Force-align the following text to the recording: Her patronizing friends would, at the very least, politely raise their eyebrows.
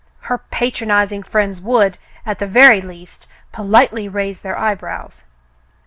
Her 0.21 0.39
patronizing 0.49 1.21
friends 1.21 1.61
would, 1.61 1.99
at 2.25 2.39
the 2.39 2.47
very 2.47 2.81
least, 2.81 3.27
politely 3.51 4.09
raise 4.09 4.41
their 4.41 4.57
eyebrows. 4.57 5.25